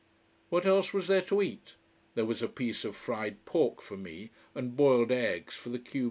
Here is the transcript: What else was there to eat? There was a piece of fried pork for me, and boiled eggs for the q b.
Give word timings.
What 0.49 0.65
else 0.65 0.95
was 0.95 1.05
there 1.05 1.21
to 1.21 1.43
eat? 1.43 1.75
There 2.15 2.25
was 2.25 2.41
a 2.41 2.47
piece 2.47 2.83
of 2.85 2.95
fried 2.95 3.45
pork 3.45 3.81
for 3.83 3.97
me, 3.97 4.31
and 4.55 4.75
boiled 4.75 5.11
eggs 5.11 5.53
for 5.55 5.69
the 5.69 5.77
q 5.77 5.93
b. 5.93 5.99